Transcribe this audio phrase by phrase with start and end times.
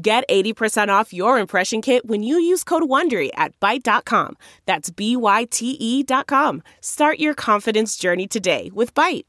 [0.00, 4.36] Get 80% off your impression kit when you use code WONDERY at Byte.com.
[4.64, 6.62] That's B-Y-T-E dot com.
[6.80, 9.24] Start your confidence journey today with Byte.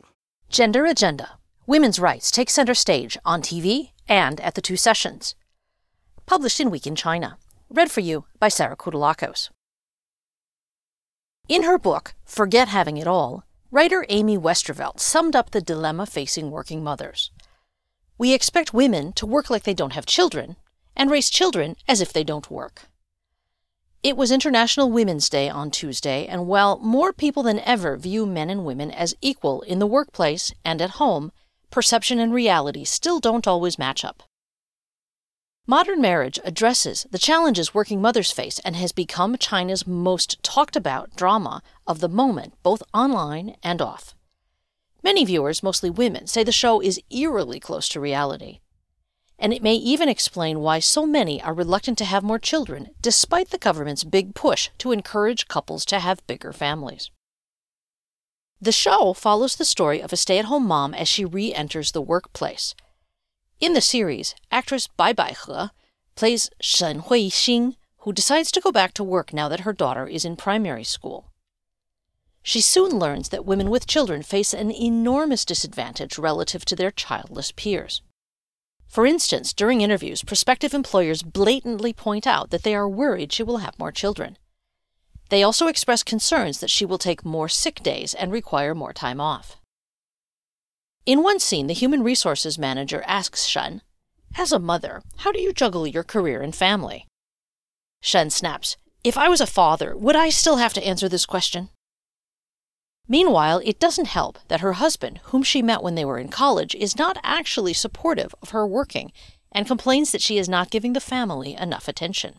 [0.49, 1.39] Gender Agenda.
[1.65, 5.33] Women's rights take center stage on TV and at the two sessions.
[6.27, 7.39] Published in Week in China.
[7.71, 9.49] Read for you by Sarah Kutulakos.
[11.47, 16.51] In her book, Forget Having It All, writer Amy Westervelt summed up the dilemma facing
[16.51, 17.31] working mothers.
[18.19, 20.57] We expect women to work like they don't have children
[20.99, 22.83] and raise children as if they don't work.
[24.03, 28.49] It was International Women's Day on Tuesday, and while more people than ever view men
[28.49, 31.31] and women as equal in the workplace and at home,
[31.71, 34.23] perception and reality still don't always match up.
[35.65, 41.15] Modern marriage addresses the challenges working mothers face and has become China's most talked about
[41.15, 44.15] drama of the moment, both online and off.
[45.01, 48.59] Many viewers, mostly women, say the show is eerily close to reality.
[49.39, 53.49] And it may even explain why so many are reluctant to have more children, despite
[53.49, 57.09] the government's big push to encourage couples to have bigger families.
[58.61, 61.93] The show follows the story of a stay at home mom as she re enters
[61.93, 62.75] the workplace.
[63.61, 65.71] In the series, actress Bai Baihe
[66.15, 70.25] plays Shen Huixing, who decides to go back to work now that her daughter is
[70.25, 71.31] in primary school.
[72.43, 77.53] She soon learns that women with children face an enormous disadvantage relative to their childless
[77.53, 78.01] peers.
[78.89, 83.57] For instance, during interviews, prospective employers blatantly point out that they are worried she will
[83.57, 84.37] have more children.
[85.29, 89.21] They also express concerns that she will take more sick days and require more time
[89.21, 89.57] off.
[91.05, 93.83] In one scene, the human resources manager asks Shen,
[94.35, 97.05] As a mother, how do you juggle your career and family?
[98.01, 101.69] Shen snaps, If I was a father, would I still have to answer this question?
[103.11, 106.75] Meanwhile, it doesn't help that her husband, whom she met when they were in college,
[106.75, 109.11] is not actually supportive of her working
[109.51, 112.35] and complains that she is not giving the family enough attention.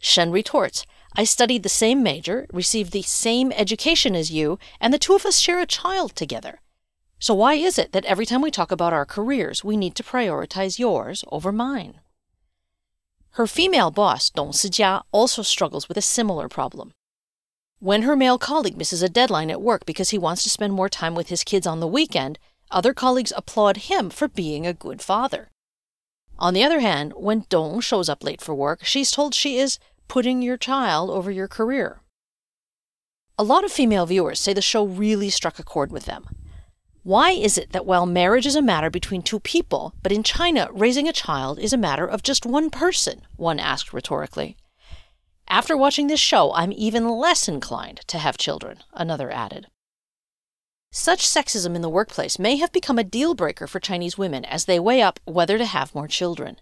[0.00, 0.84] Shen retorts,
[1.16, 5.24] I studied the same major, received the same education as you, and the two of
[5.24, 6.60] us share a child together.
[7.20, 10.02] So why is it that every time we talk about our careers, we need to
[10.02, 12.00] prioritize yours over mine?
[13.30, 16.92] Her female boss, Dong Sijia, also struggles with a similar problem.
[17.84, 20.88] When her male colleague misses a deadline at work because he wants to spend more
[20.88, 22.38] time with his kids on the weekend,
[22.70, 25.50] other colleagues applaud him for being a good father.
[26.38, 29.78] On the other hand, when Dong shows up late for work, she's told she is
[30.08, 32.00] putting your child over your career.
[33.38, 36.24] A lot of female viewers say the show really struck a chord with them.
[37.02, 40.70] Why is it that while marriage is a matter between two people, but in China
[40.72, 43.26] raising a child is a matter of just one person?
[43.36, 44.56] One asked rhetorically.
[45.48, 49.68] After watching this show, I'm even less inclined to have children, another added.
[50.90, 54.64] Such sexism in the workplace may have become a deal breaker for Chinese women as
[54.64, 56.56] they weigh up whether to have more children.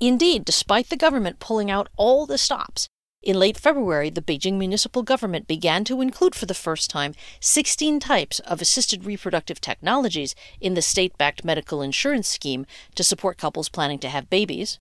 [0.00, 2.88] Indeed, despite the government pulling out all the stops,
[3.22, 8.00] in late February, the Beijing municipal government began to include for the first time 16
[8.00, 12.66] types of assisted reproductive technologies in the state backed medical insurance scheme
[12.96, 14.80] to support couples planning to have babies.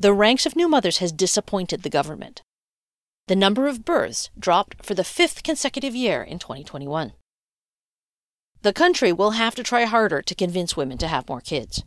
[0.00, 2.40] The ranks of new mothers has disappointed the government
[3.32, 7.14] the number of births dropped for the fifth consecutive year in 2021.
[8.60, 11.82] The country will have to try harder to convince women to have more kids.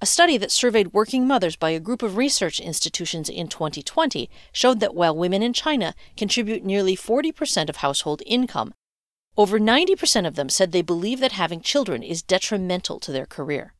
[0.00, 4.80] A study that surveyed working mothers by a group of research institutions in 2020 showed
[4.80, 8.72] that while women in China contribute nearly 40% of household income,
[9.36, 13.74] over 90% of them said they believe that having children is detrimental to their career.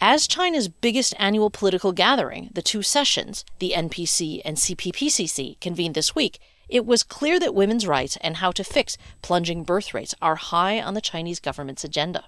[0.00, 6.14] As China's biggest annual political gathering, the two sessions, the NPC and CPPCC, convened this
[6.14, 6.38] week,
[6.68, 10.80] it was clear that women's rights and how to fix plunging birth rates are high
[10.82, 12.24] on the Chinese government's agenda.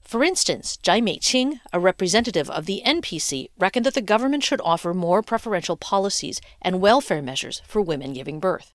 [0.00, 4.94] For instance, Zhai Meiqing, a representative of the NPC, reckoned that the government should offer
[4.94, 8.70] more preferential policies and welfare measures for women giving birth.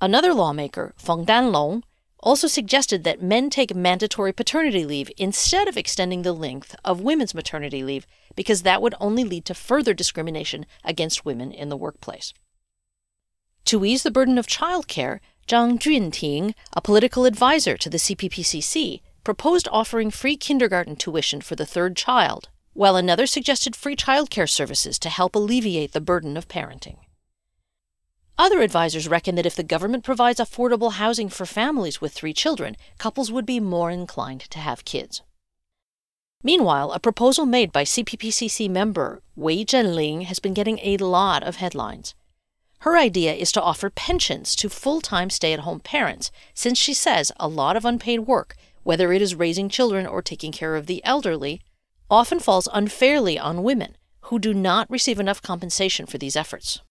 [0.00, 1.82] Another lawmaker, Feng Danlong,
[2.20, 7.34] also suggested that men take mandatory paternity leave instead of extending the length of women's
[7.34, 12.32] maternity leave because that would only lead to further discrimination against women in the workplace.
[13.66, 19.68] To ease the burden of childcare, Zhang Junting, a political advisor to the CPPCC, proposed
[19.72, 25.08] offering free kindergarten tuition for the third child, while another suggested free childcare services to
[25.08, 26.98] help alleviate the burden of parenting.
[28.38, 32.76] Other advisors reckon that if the government provides affordable housing for families with three children,
[32.98, 35.22] couples would be more inclined to have kids.
[36.42, 41.56] Meanwhile, a proposal made by CPPCC member Wei Zhenling has been getting a lot of
[41.56, 42.14] headlines.
[42.80, 46.92] Her idea is to offer pensions to full time stay at home parents, since she
[46.92, 50.86] says a lot of unpaid work, whether it is raising children or taking care of
[50.86, 51.62] the elderly,
[52.10, 56.82] often falls unfairly on women who do not receive enough compensation for these efforts.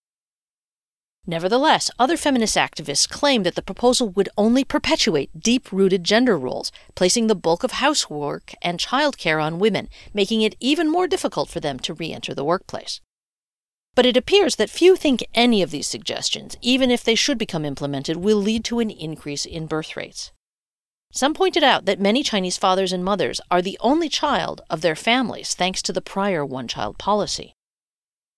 [1.28, 6.72] Nevertheless, other feminist activists claim that the proposal would only perpetuate deep rooted gender roles,
[6.94, 11.60] placing the bulk of housework and childcare on women, making it even more difficult for
[11.60, 13.02] them to re enter the workplace.
[13.96, 17.66] But it appears that few think any of these suggestions, even if they should become
[17.66, 20.32] implemented, will lead to an increase in birth rates.
[21.12, 24.98] Some pointed out that many Chinese fathers and mothers are the only child of their
[24.98, 27.55] families thanks to the prior one child policy.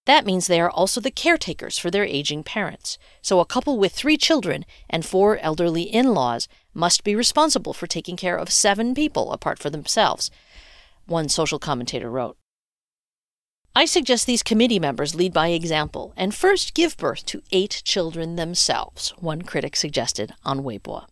[0.07, 2.97] That means they are also the caretakers for their aging parents.
[3.21, 7.87] So a couple with three children and four elderly in laws must be responsible for
[7.87, 10.31] taking care of seven people apart from themselves,
[11.07, 12.37] one social commentator wrote.
[13.75, 18.37] I suggest these committee members lead by example and first give birth to eight children
[18.37, 21.05] themselves, one critic suggested on Weibo.